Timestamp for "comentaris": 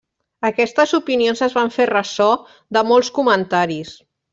3.23-3.99